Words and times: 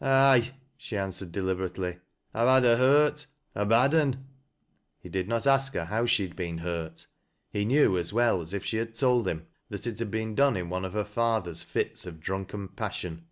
"Aye," 0.00 0.54
she 0.78 0.96
answered 0.96 1.30
deliberately," 1.30 1.98
I've 2.32 2.48
had 2.48 2.64
a 2.64 2.78
hurt— 2.78 3.26
a 3.54 3.66
bad 3.66 3.94
un." 3.94 4.26
He 4.98 5.10
did 5.10 5.28
not 5.28 5.46
ask 5.46 5.74
her 5.74 5.84
how 5.84 6.06
she 6.06 6.22
had 6.22 6.34
been 6.36 6.56
hurt. 6.56 7.06
He 7.50 7.66
knew 7.66 7.98
as 7.98 8.10
well 8.10 8.40
as 8.40 8.54
if 8.54 8.64
she 8.64 8.78
had 8.78 8.94
told 8.94 9.28
him, 9.28 9.46
that 9.68 9.86
it 9.86 9.98
had 9.98 10.10
been 10.10 10.34
done 10.34 10.56
in 10.56 10.70
one 10.70 10.86
of 10.86 10.94
her 10.94 11.04
father's 11.04 11.62
fits 11.64 12.06
of 12.06 12.18
drunken 12.18 12.68
passion. 12.68 13.26